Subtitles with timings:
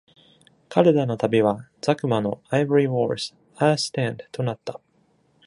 [0.67, 4.81] 彼らの旅は、ザクマの Ivory Wars、Last Stand となった。